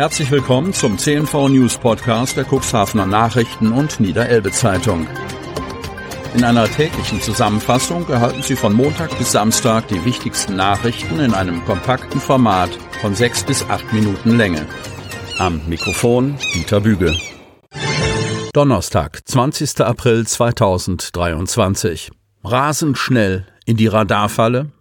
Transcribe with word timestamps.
Herzlich 0.00 0.30
willkommen 0.30 0.72
zum 0.72 0.96
CNV 0.96 1.50
News 1.50 1.76
Podcast 1.76 2.34
der 2.34 2.46
Cuxhavener 2.46 3.04
Nachrichten 3.04 3.70
und 3.70 4.00
Niederelbe 4.00 4.50
Zeitung. 4.50 5.06
In 6.34 6.42
einer 6.42 6.64
täglichen 6.64 7.20
Zusammenfassung 7.20 8.08
erhalten 8.08 8.42
Sie 8.42 8.56
von 8.56 8.72
Montag 8.72 9.18
bis 9.18 9.32
Samstag 9.32 9.88
die 9.88 10.02
wichtigsten 10.06 10.56
Nachrichten 10.56 11.20
in 11.20 11.34
einem 11.34 11.62
kompakten 11.66 12.18
Format 12.18 12.70
von 13.02 13.14
sechs 13.14 13.44
bis 13.44 13.62
acht 13.68 13.92
Minuten 13.92 14.38
Länge. 14.38 14.66
Am 15.36 15.60
Mikrofon 15.68 16.38
Dieter 16.54 16.80
Büge. 16.80 17.14
Donnerstag, 18.54 19.20
20. 19.28 19.82
April 19.82 20.26
2023. 20.26 22.10
Rasend 22.42 22.96
schnell 22.96 23.46
in 23.66 23.76
die 23.76 23.88
Radarfalle. 23.88 24.72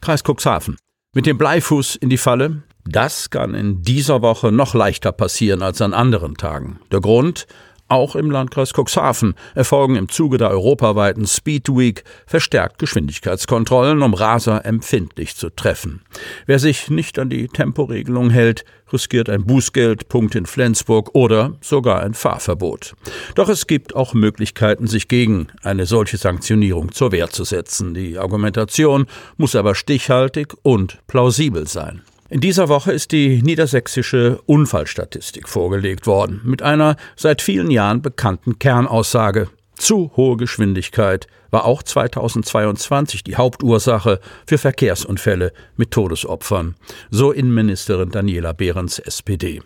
Kreis 0.00 0.22
Cuxhaven. 0.22 0.76
Mit 1.16 1.26
dem 1.26 1.36
Bleifuß 1.36 1.96
in 1.96 2.10
die 2.10 2.16
Falle, 2.16 2.62
das 2.84 3.30
kann 3.30 3.54
in 3.54 3.82
dieser 3.82 4.22
Woche 4.22 4.52
noch 4.52 4.74
leichter 4.74 5.12
passieren 5.12 5.62
als 5.62 5.80
an 5.80 5.94
anderen 5.94 6.36
Tagen. 6.36 6.80
Der 6.90 7.00
Grund? 7.00 7.46
Auch 7.92 8.16
im 8.16 8.30
Landkreis 8.30 8.72
Cuxhaven 8.72 9.34
erfolgen 9.54 9.96
im 9.96 10.08
Zuge 10.08 10.38
der 10.38 10.48
europaweiten 10.48 11.26
Speed 11.26 11.68
Week 11.68 12.04
verstärkt 12.24 12.78
Geschwindigkeitskontrollen, 12.78 14.00
um 14.00 14.14
Raser 14.14 14.64
empfindlich 14.64 15.36
zu 15.36 15.50
treffen. 15.50 16.00
Wer 16.46 16.58
sich 16.58 16.88
nicht 16.88 17.18
an 17.18 17.28
die 17.28 17.48
Temporegelung 17.48 18.30
hält, 18.30 18.64
riskiert 18.90 19.28
ein 19.28 19.44
Bußgeld, 19.44 20.08
Punkt 20.08 20.34
in 20.36 20.46
Flensburg 20.46 21.10
oder 21.12 21.58
sogar 21.60 22.00
ein 22.00 22.14
Fahrverbot. 22.14 22.94
Doch 23.34 23.50
es 23.50 23.66
gibt 23.66 23.94
auch 23.94 24.14
Möglichkeiten, 24.14 24.86
sich 24.86 25.06
gegen 25.06 25.48
eine 25.62 25.84
solche 25.84 26.16
Sanktionierung 26.16 26.92
zur 26.92 27.12
Wehr 27.12 27.28
zu 27.28 27.44
setzen. 27.44 27.92
Die 27.92 28.16
Argumentation 28.16 29.06
muss 29.36 29.54
aber 29.54 29.74
stichhaltig 29.74 30.54
und 30.62 30.98
plausibel 31.08 31.68
sein. 31.68 32.00
In 32.32 32.40
dieser 32.40 32.70
Woche 32.70 32.92
ist 32.92 33.12
die 33.12 33.42
niedersächsische 33.42 34.40
Unfallstatistik 34.46 35.50
vorgelegt 35.50 36.06
worden, 36.06 36.40
mit 36.44 36.62
einer 36.62 36.96
seit 37.14 37.42
vielen 37.42 37.70
Jahren 37.70 38.00
bekannten 38.00 38.58
Kernaussage. 38.58 39.50
Zu 39.76 40.12
hohe 40.16 40.38
Geschwindigkeit 40.38 41.26
war 41.50 41.66
auch 41.66 41.82
2022 41.82 43.22
die 43.22 43.36
Hauptursache 43.36 44.18
für 44.46 44.56
Verkehrsunfälle 44.56 45.52
mit 45.76 45.90
Todesopfern, 45.90 46.74
so 47.10 47.32
Innenministerin 47.32 48.08
Daniela 48.08 48.54
Behrens 48.54 48.98
SPD. 48.98 49.60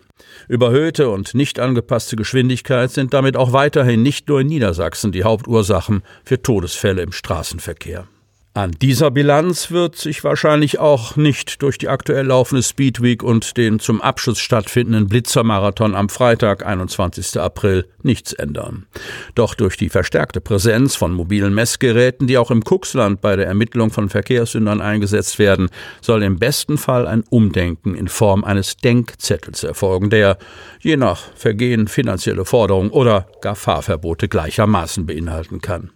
Überhöhte 0.49 1.09
und 1.09 1.35
nicht 1.35 1.61
angepasste 1.61 2.17
Geschwindigkeit 2.17 2.91
sind 2.91 3.15
damit 3.15 3.37
auch 3.37 3.53
weiterhin 3.53 4.03
nicht 4.03 4.27
nur 4.27 4.41
in 4.41 4.49
Niedersachsen 4.49 5.13
die 5.13 5.23
Hauptursachen 5.23 6.03
für 6.25 6.43
Todesfälle 6.43 7.03
im 7.03 7.13
Straßenverkehr. 7.13 8.09
An 8.57 8.71
dieser 8.71 9.11
Bilanz 9.11 9.71
wird 9.71 9.97
sich 9.97 10.25
wahrscheinlich 10.25 10.79
auch 10.79 11.15
nicht 11.17 11.61
durch 11.61 11.77
die 11.77 11.91
aktuell 11.91 12.25
laufende 12.25 12.63
Speedweek 12.63 13.23
und 13.23 13.59
den 13.59 13.81
zum 13.81 14.01
Abschluss 14.01 14.39
stattfindenden 14.39 15.09
Blitzermarathon 15.09 15.95
am 15.95 16.09
Freitag, 16.09 16.65
21. 16.65 17.39
April, 17.39 17.87
nichts 18.03 18.33
ändern. 18.33 18.87
Doch 19.35 19.53
durch 19.53 19.77
die 19.77 19.91
verstärkte 19.91 20.41
Präsenz 20.41 20.97
von 20.97 21.13
mobilen 21.13 21.55
Messgeräten, 21.55 22.27
die 22.27 22.39
auch 22.39 22.51
im 22.51 22.65
Kuxland 22.65 23.21
bei 23.21 23.37
der 23.37 23.47
Ermittlung 23.47 23.91
von 23.91 24.09
Verkehrssündern 24.09 24.81
eingesetzt 24.81 25.39
werden, 25.39 25.69
soll 26.01 26.23
im 26.23 26.39
besten 26.39 26.79
Fall 26.79 27.07
ein 27.07 27.25
Umdenken 27.29 27.95
in 27.95 28.09
Form 28.09 28.43
eines 28.43 28.79
Denkzettels 28.79 29.65
erfolgen, 29.65 30.09
der 30.09 30.39
je 30.81 30.97
nach 30.97 31.21
Vergehen 31.35 31.89
finanzielle 31.89 32.47
Forderungen 32.47 32.89
oder 32.89 33.27
gar 33.43 33.55
Fahrverbote 33.55 34.29
gleichermaßen 34.29 35.05
beinhalten 35.05 35.61
kann. 35.61 35.91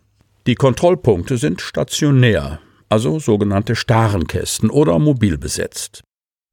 Die 0.47 0.55
Kontrollpunkte 0.55 1.37
sind 1.37 1.61
stationär, 1.61 2.61
also 2.89 3.19
sogenannte 3.19 3.77
Starenkästen 3.77 4.71
oder 4.71 4.99
mobil 4.99 5.37
besetzt. 5.37 6.03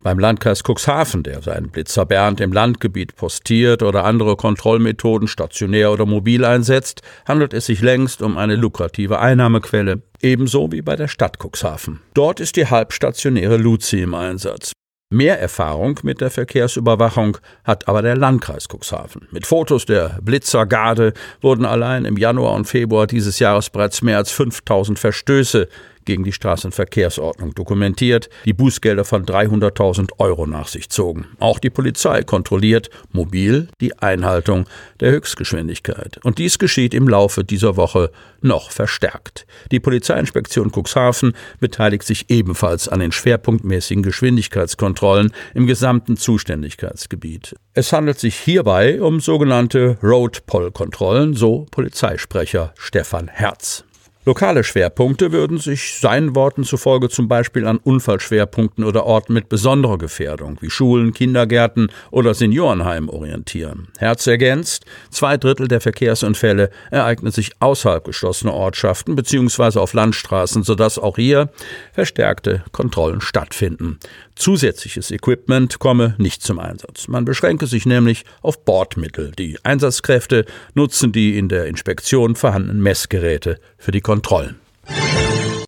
Beim 0.04 0.20
Landkreis 0.20 0.62
Cuxhaven, 0.62 1.24
der 1.24 1.42
seinen 1.42 1.70
Blitzer 1.70 2.06
Bernd 2.06 2.40
im 2.40 2.52
Landgebiet 2.52 3.16
postiert 3.16 3.82
oder 3.82 4.04
andere 4.04 4.36
Kontrollmethoden 4.36 5.28
stationär 5.28 5.92
oder 5.92 6.06
mobil 6.06 6.46
einsetzt, 6.46 7.02
handelt 7.28 7.54
es 7.54 7.66
sich 7.66 7.82
längst 7.82 8.22
um 8.22 8.38
eine 8.38 8.56
lukrative 8.56 9.20
Einnahmequelle, 9.20 10.04
ebenso 10.22 10.72
wie 10.72 10.82
bei 10.82 10.96
der 10.96 11.08
Stadt 11.08 11.38
Cuxhaven. 11.40 12.02
Dort 12.14 12.40
ist 12.40 12.58
die 12.58 12.68
halbstationäre 12.68 13.58
Luzi 13.58 14.02
im 14.02 14.14
Einsatz. 14.14 14.74
Mehr 15.10 15.40
Erfahrung 15.40 16.02
mit 16.04 16.20
der 16.20 16.30
Verkehrsüberwachung 16.30 17.38
hat 17.64 17.88
aber 17.88 18.02
der 18.02 18.18
Landkreis 18.18 18.68
Cuxhaven. 18.68 19.26
Mit 19.32 19.48
Fotos 19.48 19.86
der 19.86 20.20
Blitzergarde 20.22 21.14
wurden 21.40 21.64
allein 21.64 22.04
im 22.04 22.18
Januar 22.18 22.56
und 22.56 22.66
Februar 22.66 23.08
dieses 23.08 23.40
Jahres 23.40 23.70
bereits 23.70 24.02
mehr 24.02 24.18
als 24.18 24.32
5000 24.32 25.00
Verstöße 25.00 25.70
gegen 26.08 26.24
die 26.24 26.32
Straßenverkehrsordnung 26.32 27.54
dokumentiert, 27.54 28.30
die 28.46 28.54
Bußgelder 28.54 29.06
von 29.06 29.26
300.000 29.26 30.14
Euro 30.18 30.48
nach 30.48 30.68
sich 30.68 30.90
zogen. 30.90 31.28
Auch 31.38 31.60
die 31.60 31.70
Polizei 31.70 32.24
kontrolliert 32.24 32.90
mobil 33.12 33.68
die 33.80 34.00
Einhaltung 34.00 34.66
der 35.00 35.12
Höchstgeschwindigkeit. 35.12 36.18
Und 36.24 36.40
dies 36.40 36.58
geschieht 36.58 36.96
im 36.96 37.08
Laufe 37.08 37.44
dieser 37.44 37.78
Woche 37.78 38.10
noch 38.42 38.72
verstärkt. 38.72 39.46
Die 39.72 39.80
Polizeiinspektion 39.80 40.72
Cuxhaven 40.72 41.34
beteiligt 41.60 42.04
sich 42.04 42.30
ebenfalls 42.30 42.88
an 42.88 43.02
den 43.02 43.12
schwerpunktmäßigen 43.12 44.04
Geschwindigkeitskontrollen 44.04 45.34
im 45.54 45.68
gesamten 45.68 46.18
Zuständigkeitsgebiet. 46.18 47.56
Es 47.74 47.92
handelt 47.92 48.20
sich 48.20 48.36
hierbei 48.36 49.02
um 49.02 49.20
sogenannte 49.20 49.98
Road-Poll-Kontrollen, 50.02 51.34
so 51.34 51.66
Polizeisprecher 51.70 52.74
Stefan 52.78 53.28
Herz. 53.28 53.84
Lokale 54.28 54.66
Schwerpunkte 54.66 55.32
würden 55.32 55.58
sich 55.58 55.94
seinen 56.00 56.36
Worten 56.36 56.66
zufolge 56.66 57.08
zum 57.08 57.30
Beispiel 57.30 57.66
an 57.66 57.78
Unfallschwerpunkten 57.78 58.84
oder 58.84 59.06
Orten 59.06 59.32
mit 59.32 59.48
besonderer 59.48 59.98
Gefährdung 59.98 60.58
wie 60.60 60.70
Schulen, 60.70 61.14
Kindergärten 61.14 61.90
oder 62.12 62.34
Seniorenheimen 62.34 63.10
orientieren. 63.10 63.88
Herz 64.00 64.28
ergänzt, 64.28 64.84
zwei 65.12 65.38
Drittel 65.38 65.70
der 65.70 65.80
Verkehrsunfälle 65.80 66.72
ereignen 66.92 67.32
sich 67.32 67.54
außerhalb 67.62 68.04
geschlossener 68.04 68.54
Ortschaften 68.54 69.16
bzw. 69.16 69.80
auf 69.80 69.94
Landstraßen, 69.94 70.62
sodass 70.64 71.00
auch 71.00 71.16
hier 71.16 71.50
verstärkte 71.94 72.66
Kontrollen 72.74 73.22
stattfinden. 73.22 73.98
Zusätzliches 74.38 75.12
Equipment 75.12 75.80
komme 75.80 76.16
nicht 76.18 76.44
zum 76.44 76.60
Einsatz. 76.60 77.08
Man 77.08 77.26
beschränke 77.26 77.68
sich 77.68 77.86
nämlich 77.86 78.24
auf 78.42 78.64
Bordmittel. 78.64 79.32
Die 79.38 79.58
Einsatzkräfte 79.64 80.46
nutzen 80.74 81.12
die 81.12 81.38
in 81.38 81.50
der 81.50 81.66
Inspektion 81.66 82.36
vorhandenen 82.36 82.82
Messgeräte 82.82 83.60
für 83.78 83.92
die 83.92 84.02
Kontrollen. 84.02 84.60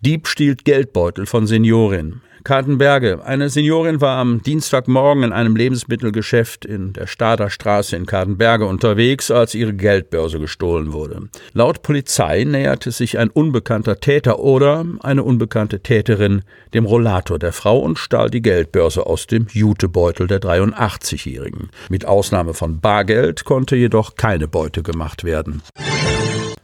Dieb 0.02 0.28
stiehlt 0.28 0.64
Geldbeutel 0.64 1.26
von 1.26 1.46
Seniorin. 1.46 2.22
Kartenberge. 2.46 3.22
Eine 3.26 3.50
Seniorin 3.50 4.00
war 4.00 4.18
am 4.18 4.42
Dienstagmorgen 4.42 5.24
in 5.24 5.34
einem 5.34 5.58
Lebensmittelgeschäft 5.58 6.64
in 6.64 6.94
der 6.94 7.06
Stader 7.06 7.50
Straße 7.50 7.98
in 7.98 8.06
Kartenberge 8.06 8.66
unterwegs, 8.66 9.30
als 9.30 9.56
ihre 9.56 9.74
Geldbörse 9.74 10.40
gestohlen 10.40 10.94
wurde. 10.94 11.28
Laut 11.52 11.82
Polizei 11.82 12.46
näherte 12.46 12.92
sich 12.92 13.18
ein 13.18 13.30
unbekannter 13.30 14.00
Täter 14.00 14.40
oder 14.40 14.86
eine 15.02 15.24
unbekannte 15.24 15.82
Täterin 15.82 16.44
dem 16.74 16.86
Rollator 16.86 17.38
der 17.38 17.52
Frau 17.52 17.80
und 17.80 18.00
stahl 18.00 18.30
die 18.30 18.42
Geldbörse 18.42 19.06
aus 19.06 19.28
dem 19.28 19.48
Jutebeutel 19.52 20.28
der 20.28 20.40
83-Jährigen. 20.40 21.70
Mit 21.90 22.06
Ausnahme 22.06 22.54
von 22.54 22.80
Bargeld 22.80 23.44
konnte 23.44 23.76
jedoch 23.76 24.16
keine 24.16 24.48
Beute 24.48 24.82
gemacht 24.82 25.26
werden. 25.26 25.62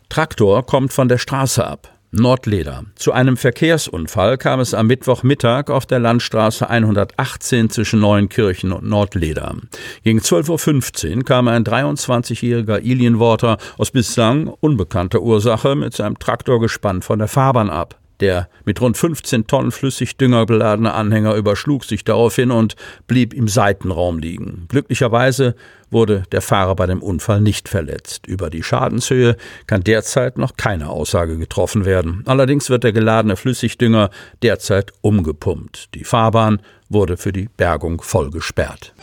Traktor 0.08 0.66
kommt 0.66 0.94
von 0.94 1.10
der 1.10 1.18
Straße 1.18 1.68
ab. 1.68 1.95
Nordleder. 2.16 2.86
Zu 2.96 3.12
einem 3.12 3.38
Verkehrsunfall 3.38 4.38
kam 4.38 4.60
es 4.60 4.74
am 4.74 4.88
Mittwochmittag 4.88 5.70
auf 5.70 5.86
der 5.86 6.00
Landstraße 6.00 6.70
118 6.70 7.70
zwischen 7.70 8.00
Neuenkirchen 8.00 8.72
und 8.72 8.88
Nordleder. 8.88 9.56
Gegen 10.04 10.20
12.15 10.20 11.18
Uhr 11.18 11.24
kam 11.24 11.48
ein 11.48 11.64
23-jähriger 11.64 12.82
Ilienworter 12.82 13.58
aus 13.78 13.92
bislang 13.92 14.48
unbekannter 14.48 15.22
Ursache 15.22 15.76
mit 15.76 15.94
seinem 15.94 16.18
Traktor 16.18 16.60
gespannt 16.60 17.06
von 17.06 17.20
der 17.20 17.28
Fahrbahn 17.28 17.70
ab. 17.70 18.00
Der 18.20 18.50
mit 18.64 18.80
rund 18.82 18.98
15 18.98 19.48
Tonnen 19.48 19.72
Flüssigdünger 19.72 20.46
beladene 20.46 20.94
Anhänger 20.94 21.36
überschlug 21.36 21.84
sich 21.84 22.04
daraufhin 22.04 22.52
und 22.52 22.76
blieb 23.08 23.34
im 23.34 23.48
Seitenraum 23.48 24.20
liegen. 24.20 24.66
Glücklicherweise 24.70 25.56
wurde 25.92 26.24
der 26.32 26.42
Fahrer 26.42 26.76
bei 26.76 26.86
dem 26.86 27.02
Unfall 27.02 27.42
nicht 27.42 27.70
verletzt. 27.70 28.28
Über 28.28 28.50
die 28.50 28.64
Schadenshöhe 28.64 29.38
kann 29.68 29.82
derzeit 29.82 30.38
noch 30.38 30.58
keine 30.58 30.90
Aussage 30.90 31.38
getroffen 31.38 31.86
werden. 31.86 32.24
Allerdings 32.26 32.70
wird 32.70 32.84
der 32.84 32.94
geladene 32.94 33.36
Flüssigdünger 33.36 34.10
derzeit 34.42 34.92
umgepumpt. 35.02 35.94
Die 35.94 36.04
Fahrbahn 36.04 36.62
wurde 36.90 37.18
für 37.18 37.32
die 37.32 37.50
Bergung 37.58 38.02
voll 38.02 38.32
gesperrt. 38.32 38.94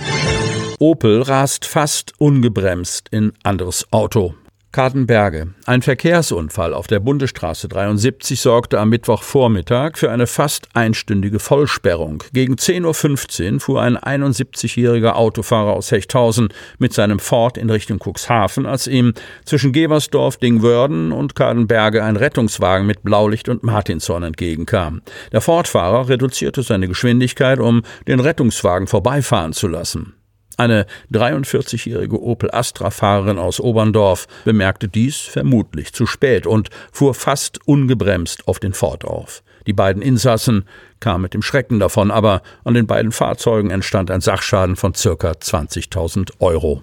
Opel 0.79 1.23
rast 1.23 1.65
fast 1.65 2.13
ungebremst 2.19 3.09
in 3.11 3.33
anderes 3.45 3.87
Auto. 3.93 4.35
Kartenberge. 4.73 5.49
Ein 5.67 5.83
Verkehrsunfall 5.83 6.73
auf 6.73 6.87
der 6.87 6.99
Bundesstraße 6.99 7.69
73 7.69 8.41
sorgte 8.41 8.81
am 8.81 8.89
Mittwochvormittag 8.89 9.99
für 9.99 10.11
eine 10.11 10.27
fast 10.27 10.69
einstündige 10.73 11.39
Vollsperrung. 11.39 12.25
Gegen 12.33 12.55
10.15 12.55 13.53
Uhr 13.55 13.61
fuhr 13.61 13.83
ein 13.83 13.99
71-jähriger 13.99 15.13
Autofahrer 15.13 15.75
aus 15.75 15.91
Hechthausen 15.91 16.49
mit 16.79 16.95
seinem 16.95 17.19
Ford 17.19 17.59
in 17.59 17.69
Richtung 17.69 17.99
Cuxhaven, 17.99 18.65
als 18.65 18.87
ihm 18.87 19.13
zwischen 19.45 19.73
Geversdorf, 19.73 20.39
Dingwörden 20.39 21.13
und 21.13 21.35
Kartenberge 21.35 22.03
ein 22.03 22.17
Rettungswagen 22.17 22.87
mit 22.87 23.03
Blaulicht 23.03 23.51
und 23.51 23.63
Martinshorn 23.63 24.23
entgegenkam. 24.23 25.03
Der 25.33 25.43
Fordfahrer 25.43 26.09
reduzierte 26.09 26.63
seine 26.63 26.89
Geschwindigkeit, 26.89 27.61
um 27.61 27.83
den 28.09 28.21
Rettungswagen 28.21 28.87
vorbeifahren 28.87 29.53
zu 29.53 29.69
lassen. 29.69 30.15
Eine 30.57 30.87
43-jährige 31.13 32.21
Opel 32.21 32.51
Astra-Fahrerin 32.53 33.39
aus 33.39 33.61
Oberndorf 33.61 34.27
bemerkte 34.45 34.89
dies 34.89 35.17
vermutlich 35.17 35.93
zu 35.93 36.07
spät 36.07 36.47
und 36.47 36.71
fuhr 36.93 37.15
fast 37.15 37.67
ungebremst 37.67 38.49
auf 38.49 38.59
den 38.59 38.73
Ford 38.73 39.05
auf. 39.05 39.43
Die 39.67 39.73
beiden 39.73 40.03
Insassen 40.03 40.65
kamen 41.01 41.23
mit 41.23 41.35
dem 41.35 41.43
Schrecken 41.43 41.79
davon, 41.79 42.11
aber 42.11 42.43
an 42.65 42.75
den 42.75 42.87
beiden 42.87 43.13
Fahrzeugen 43.13 43.71
entstand 43.71 44.11
ein 44.11 44.21
Sachschaden 44.21 44.77
von 44.77 44.95
circa 44.95 45.33
20.000 45.33 46.33
Euro. 46.41 46.83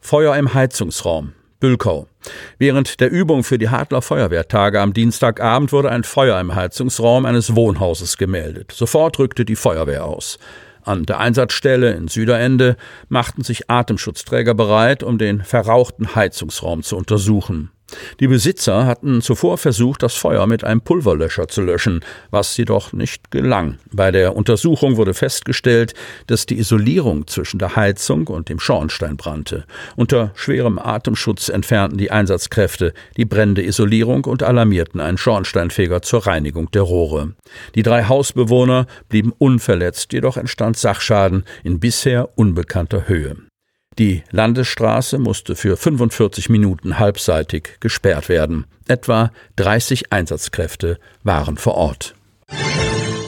Feuer 0.00 0.36
im 0.36 0.54
Heizungsraum. 0.54 1.32
Bülkau. 1.60 2.08
Während 2.58 2.98
der 3.00 3.10
Übung 3.12 3.44
für 3.44 3.56
die 3.56 3.68
Hartler 3.68 4.02
Feuerwehrtage 4.02 4.80
am 4.80 4.92
Dienstagabend 4.92 5.72
wurde 5.72 5.90
ein 5.90 6.02
Feuer 6.02 6.40
im 6.40 6.54
Heizungsraum 6.56 7.24
eines 7.24 7.54
Wohnhauses 7.54 8.16
gemeldet. 8.16 8.72
Sofort 8.72 9.18
rückte 9.20 9.44
die 9.44 9.54
Feuerwehr 9.54 10.04
aus. 10.04 10.40
An 10.84 11.04
der 11.04 11.18
Einsatzstelle 11.20 11.92
in 11.92 12.08
Süderende 12.08 12.76
machten 13.08 13.42
sich 13.42 13.70
Atemschutzträger 13.70 14.54
bereit, 14.54 15.02
um 15.02 15.18
den 15.18 15.42
verrauchten 15.42 16.14
Heizungsraum 16.14 16.82
zu 16.82 16.96
untersuchen. 16.96 17.70
Die 18.20 18.28
Besitzer 18.28 18.86
hatten 18.86 19.22
zuvor 19.22 19.58
versucht, 19.58 20.02
das 20.02 20.14
Feuer 20.14 20.46
mit 20.46 20.64
einem 20.64 20.80
Pulverlöscher 20.80 21.48
zu 21.48 21.62
löschen, 21.62 22.00
was 22.30 22.56
jedoch 22.56 22.92
nicht 22.92 23.30
gelang. 23.30 23.78
Bei 23.92 24.10
der 24.10 24.36
Untersuchung 24.36 24.96
wurde 24.96 25.14
festgestellt, 25.14 25.94
dass 26.26 26.46
die 26.46 26.58
Isolierung 26.58 27.26
zwischen 27.26 27.58
der 27.58 27.76
Heizung 27.76 28.26
und 28.28 28.48
dem 28.48 28.58
Schornstein 28.58 29.16
brannte. 29.16 29.64
Unter 29.96 30.32
schwerem 30.34 30.78
Atemschutz 30.78 31.48
entfernten 31.48 31.98
die 31.98 32.10
Einsatzkräfte 32.10 32.92
die 33.16 33.24
brennende 33.24 33.64
Isolierung 33.64 34.24
und 34.24 34.42
alarmierten 34.42 35.00
einen 35.00 35.18
Schornsteinfeger 35.18 36.02
zur 36.02 36.26
Reinigung 36.26 36.70
der 36.70 36.82
Rohre. 36.82 37.32
Die 37.74 37.82
drei 37.82 38.04
Hausbewohner 38.04 38.86
blieben 39.08 39.32
unverletzt, 39.36 40.12
jedoch 40.12 40.36
entstand 40.36 40.76
Sachschaden 40.76 41.44
in 41.64 41.80
bisher 41.80 42.28
unbekannter 42.36 43.08
Höhe. 43.08 43.36
Die 43.98 44.22
Landesstraße 44.30 45.18
musste 45.18 45.54
für 45.54 45.76
45 45.76 46.48
Minuten 46.48 46.98
halbseitig 46.98 47.76
gesperrt 47.80 48.28
werden. 48.28 48.66
Etwa 48.88 49.30
30 49.56 50.12
Einsatzkräfte 50.12 50.98
waren 51.22 51.58
vor 51.58 51.74
Ort. 51.74 52.14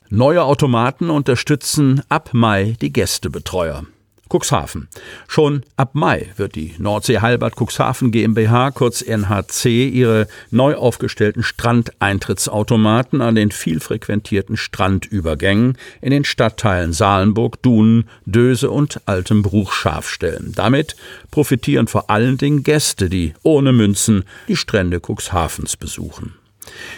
Neue 0.09 0.45
Automaten 0.45 1.11
unterstützen 1.11 2.03
ab 2.09 2.31
Mai 2.33 2.77
die 2.81 2.93
Gästebetreuer. 2.93 3.85
Cuxhaven. 4.29 4.89
Schon 5.29 5.63
ab 5.77 5.91
Mai 5.95 6.31
wird 6.37 6.55
die 6.55 6.75
Nordsee 6.79 7.21
Heilbad 7.21 7.55
Cuxhaven 7.57 8.11
GmbH, 8.11 8.71
kurz 8.71 9.03
NHC, 9.03 9.89
ihre 9.89 10.27
neu 10.51 10.75
aufgestellten 10.75 11.43
Strandeintrittsautomaten 11.43 13.21
an 13.21 13.35
den 13.35 13.51
viel 13.51 13.81
frequentierten 13.81 14.57
Strandübergängen 14.57 15.79
in 16.01 16.11
den 16.11 16.25
Stadtteilen 16.25 16.93
Salenburg, 16.93 17.63
Dunen, 17.63 18.09
Döse 18.27 18.71
und 18.71 19.01
Altenbruch 19.07 19.73
scharf 19.73 20.09
stellen. 20.09 20.53
Damit 20.55 20.97
profitieren 21.31 21.87
vor 21.87 22.11
allen 22.11 22.39
Dingen 22.39 22.63
Gäste, 22.63 23.09
die 23.09 23.35
ohne 23.43 23.73
Münzen 23.73 24.25
die 24.49 24.57
Strände 24.57 25.01
Cuxhavens 25.01 25.77
besuchen. 25.77 26.35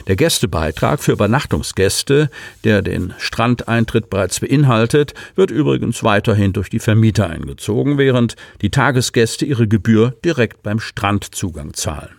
Der 0.07 0.17
Gästebeitrag 0.17 1.01
für 1.03 1.13
Übernachtungsgäste, 1.13 2.31
der 2.65 2.83
den 2.83 3.15
Strandeintritt 3.19 4.11
bereits 4.11 4.41
beinhaltet, 4.41 5.15
wird 5.35 5.51
übrigens 5.51 6.03
weiterhin 6.05 6.53
durch 6.53 6.71
die 6.71 6.79
Vermieter 6.79 7.29
eingezogen, 7.29 7.99
während 7.99 8.37
die 8.63 8.71
Tagesgäste 8.71 9.45
ihre 9.45 9.69
Gebühr 9.69 10.15
direkt 10.25 10.63
beim 10.63 10.81
Strandzugang 10.81 11.75
zahlen. 11.75 12.17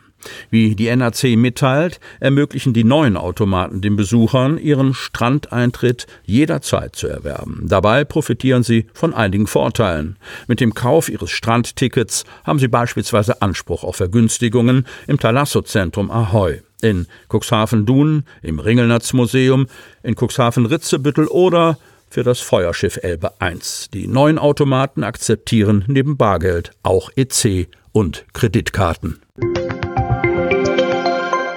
Wie 0.49 0.75
die 0.75 0.93
NAC 0.95 1.37
mitteilt, 1.37 1.99
ermöglichen 2.19 2.73
die 2.73 2.83
neuen 2.83 3.17
Automaten 3.17 3.81
den 3.81 3.95
Besuchern, 3.95 4.57
ihren 4.57 4.93
Strandeintritt 4.93 6.07
jederzeit 6.25 6.95
zu 6.95 7.07
erwerben. 7.07 7.65
Dabei 7.67 8.03
profitieren 8.03 8.63
sie 8.63 8.87
von 8.93 9.13
einigen 9.13 9.47
Vorteilen. 9.47 10.17
Mit 10.47 10.59
dem 10.59 10.73
Kauf 10.73 11.09
ihres 11.09 11.31
Strandtickets 11.31 12.25
haben 12.43 12.59
sie 12.59 12.67
beispielsweise 12.67 13.41
Anspruch 13.41 13.83
auf 13.83 13.97
Vergünstigungen 13.97 14.85
im 15.07 15.19
Thalasso-Zentrum 15.19 16.11
Ahoy 16.11 16.61
in 16.81 17.07
Cuxhaven-Dun, 17.29 18.23
im 18.41 18.59
Ringelnatz-Museum, 18.59 19.67
in 20.03 20.15
Cuxhaven-Ritzebüttel 20.15 21.27
oder 21.27 21.77
für 22.09 22.23
das 22.23 22.39
Feuerschiff 22.39 22.97
Elbe 23.01 23.31
I. 23.41 23.59
Die 23.93 24.07
neuen 24.07 24.39
Automaten 24.39 25.03
akzeptieren 25.03 25.83
neben 25.87 26.17
Bargeld 26.17 26.71
auch 26.83 27.09
EC 27.15 27.67
und 27.91 28.25
Kreditkarten. 28.33 29.21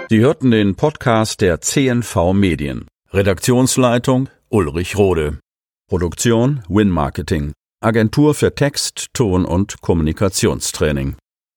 Sie 0.08 0.18
hörten 0.18 0.50
den 0.50 0.74
Podcast 0.74 1.40
der 1.40 1.60
CNV 1.60 2.32
Medien. 2.32 2.86
Redaktionsleitung 3.12 4.28
Ulrich 4.48 4.96
Rode. 4.96 5.38
Produktion 5.88 6.62
Win 6.68 6.90
Marketing. 6.90 7.52
Agentur 7.80 8.34
für 8.34 8.54
Text, 8.54 9.06
Ton 9.14 9.44
und 9.44 9.80
Kommunikationstraining. 9.80 11.16